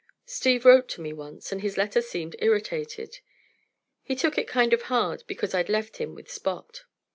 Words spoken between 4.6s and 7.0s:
of hard because I'd left him with Spot.